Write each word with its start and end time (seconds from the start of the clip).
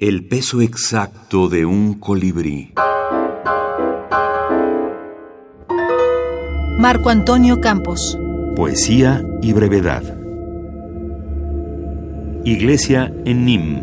El 0.00 0.28
peso 0.28 0.60
exacto 0.60 1.48
de 1.48 1.66
un 1.66 1.94
colibrí. 1.94 2.72
Marco 6.78 7.10
Antonio 7.10 7.60
Campos. 7.60 8.16
Poesía 8.54 9.24
y 9.42 9.52
brevedad. 9.52 10.04
Iglesia 12.44 13.12
en 13.24 13.44
Nim. 13.44 13.82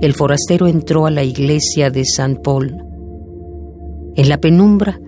El 0.00 0.14
forastero 0.14 0.68
entró 0.68 1.04
a 1.04 1.10
la 1.10 1.22
iglesia 1.22 1.90
de 1.90 2.06
San 2.06 2.36
Paul. 2.36 2.74
En 4.16 4.30
la 4.30 4.40
penumbra 4.40 4.98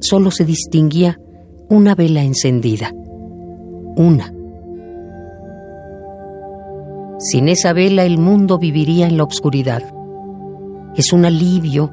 solo 0.00 0.30
se 0.30 0.46
distinguía 0.46 1.20
una 1.68 1.94
vela 1.94 2.22
encendida. 2.22 2.94
Una. 3.98 4.32
Sin 7.18 7.48
esa 7.48 7.72
vela 7.72 8.04
el 8.04 8.16
mundo 8.16 8.56
viviría 8.56 9.08
en 9.08 9.16
la 9.16 9.24
oscuridad. 9.24 9.82
Es 10.94 11.12
un 11.12 11.24
alivio, 11.24 11.90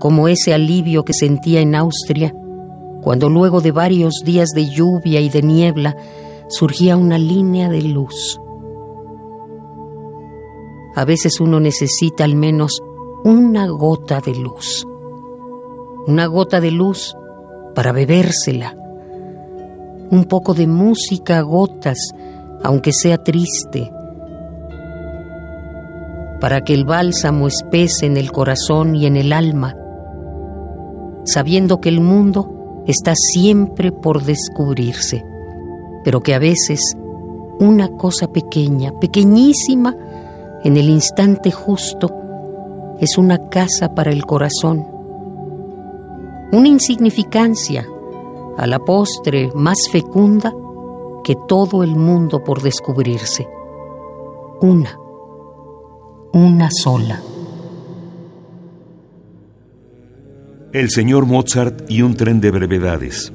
como 0.00 0.28
ese 0.28 0.52
alivio 0.52 1.02
que 1.02 1.14
sentía 1.14 1.62
en 1.62 1.74
Austria, 1.74 2.34
cuando 3.00 3.30
luego 3.30 3.62
de 3.62 3.72
varios 3.72 4.20
días 4.22 4.50
de 4.50 4.68
lluvia 4.68 5.22
y 5.22 5.30
de 5.30 5.40
niebla 5.40 5.96
surgía 6.48 6.98
una 6.98 7.16
línea 7.16 7.70
de 7.70 7.82
luz. 7.84 8.38
A 10.94 11.06
veces 11.06 11.40
uno 11.40 11.58
necesita 11.58 12.24
al 12.24 12.34
menos 12.34 12.82
una 13.24 13.66
gota 13.66 14.20
de 14.20 14.34
luz. 14.34 14.86
Una 16.06 16.26
gota 16.26 16.60
de 16.60 16.70
luz 16.70 17.14
para 17.74 17.92
bebérsela. 17.92 18.79
Un 20.10 20.24
poco 20.24 20.54
de 20.54 20.66
música 20.66 21.38
a 21.38 21.42
gotas, 21.42 21.98
aunque 22.62 22.92
sea 22.92 23.18
triste, 23.18 23.92
para 26.40 26.62
que 26.62 26.74
el 26.74 26.84
bálsamo 26.84 27.46
espese 27.46 28.06
en 28.06 28.16
el 28.16 28.32
corazón 28.32 28.96
y 28.96 29.06
en 29.06 29.16
el 29.16 29.32
alma, 29.32 29.76
sabiendo 31.24 31.80
que 31.80 31.90
el 31.90 32.00
mundo 32.00 32.82
está 32.86 33.14
siempre 33.14 33.92
por 33.92 34.24
descubrirse, 34.24 35.24
pero 36.02 36.20
que 36.20 36.34
a 36.34 36.38
veces 36.38 36.80
una 37.60 37.88
cosa 37.88 38.32
pequeña, 38.32 38.92
pequeñísima, 38.98 39.94
en 40.64 40.76
el 40.76 40.88
instante 40.88 41.50
justo, 41.50 42.10
es 43.00 43.16
una 43.16 43.48
casa 43.48 43.94
para 43.94 44.10
el 44.10 44.24
corazón, 44.24 44.86
una 46.52 46.68
insignificancia, 46.68 47.86
a 48.60 48.66
la 48.66 48.78
postre 48.78 49.50
más 49.54 49.78
fecunda 49.90 50.54
que 51.24 51.34
todo 51.48 51.82
el 51.82 51.96
mundo 51.96 52.44
por 52.44 52.62
descubrirse. 52.62 53.46
Una 54.60 54.96
una 56.32 56.68
sola. 56.70 57.20
El 60.72 60.90
señor 60.90 61.26
Mozart 61.26 61.90
y 61.90 62.02
un 62.02 62.14
tren 62.14 62.40
de 62.40 62.50
brevedades. 62.52 63.32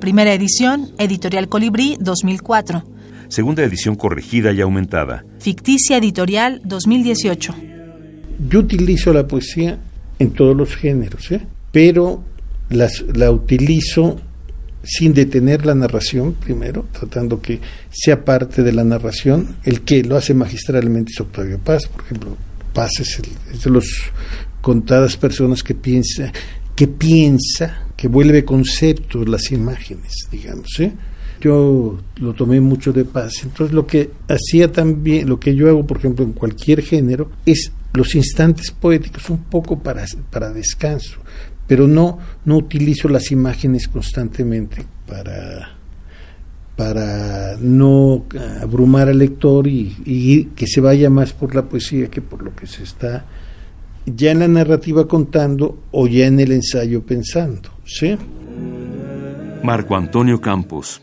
Primera 0.00 0.34
edición, 0.34 0.90
Editorial 0.98 1.48
Colibrí 1.48 1.96
2004. 2.00 2.82
Segunda 3.28 3.62
edición 3.62 3.94
corregida 3.94 4.52
y 4.52 4.60
aumentada. 4.60 5.24
Ficticia 5.38 5.98
Editorial 5.98 6.60
2018. 6.64 7.54
Yo 8.48 8.58
utilizo 8.58 9.12
la 9.12 9.26
poesía 9.28 9.78
en 10.18 10.32
todos 10.32 10.56
los 10.56 10.74
géneros, 10.74 11.30
¿eh? 11.30 11.40
pero 11.70 12.22
las, 12.68 13.04
la 13.14 13.30
utilizo 13.30 14.16
sin 14.84 15.14
detener 15.14 15.66
la 15.66 15.74
narración 15.74 16.34
primero, 16.34 16.86
tratando 16.92 17.40
que 17.40 17.60
sea 17.90 18.24
parte 18.24 18.62
de 18.62 18.72
la 18.72 18.84
narración. 18.84 19.56
El 19.64 19.82
que 19.82 20.02
lo 20.04 20.16
hace 20.16 20.34
magistralmente 20.34 21.12
es 21.12 21.20
Octavio 21.20 21.58
Paz, 21.58 21.86
por 21.86 22.04
ejemplo. 22.04 22.36
Paz 22.72 22.90
es, 23.00 23.20
de 23.62 23.70
las 23.70 23.84
contadas 24.60 25.16
personas 25.16 25.62
que 25.62 25.74
piensa, 25.74 26.32
que 26.74 26.88
piensa, 26.88 27.86
que 27.96 28.08
vuelve 28.08 28.44
conceptos 28.44 29.28
las 29.28 29.52
imágenes, 29.52 30.12
digamos. 30.30 30.68
¿eh? 30.80 30.92
Yo 31.40 31.98
lo 32.16 32.34
tomé 32.34 32.60
mucho 32.60 32.92
de 32.92 33.04
Paz. 33.04 33.44
Entonces 33.44 33.74
lo 33.74 33.86
que 33.86 34.10
hacía 34.28 34.72
también, 34.72 35.28
lo 35.28 35.38
que 35.38 35.54
yo 35.54 35.68
hago, 35.68 35.86
por 35.86 35.98
ejemplo, 35.98 36.24
en 36.24 36.32
cualquier 36.32 36.82
género, 36.82 37.30
es 37.46 37.70
los 37.94 38.14
instantes 38.14 38.70
poéticos, 38.70 39.30
un 39.30 39.44
poco 39.44 39.78
para, 39.78 40.04
para 40.30 40.50
descanso 40.50 41.20
pero 41.66 41.86
no, 41.86 42.18
no 42.44 42.56
utilizo 42.56 43.08
las 43.08 43.30
imágenes 43.30 43.88
constantemente 43.88 44.84
para, 45.06 45.76
para 46.76 47.56
no 47.58 48.24
abrumar 48.60 49.08
al 49.08 49.18
lector 49.18 49.66
y, 49.66 50.50
que 50.54 50.66
se 50.66 50.80
vaya 50.80 51.10
más 51.10 51.32
por 51.32 51.54
la 51.54 51.62
poesía 51.62 52.08
que 52.10 52.20
por 52.20 52.42
lo 52.42 52.54
que 52.54 52.66
se 52.66 52.82
está 52.82 53.24
ya 54.06 54.32
en 54.32 54.40
la 54.40 54.48
narrativa 54.48 55.08
contando 55.08 55.78
o 55.90 56.06
ya 56.06 56.26
en 56.26 56.38
el 56.38 56.52
ensayo 56.52 57.02
pensando. 57.02 57.70
¿sí? 57.86 58.18
Marco 59.62 59.96
Antonio 59.96 60.40
Campos 60.40 61.00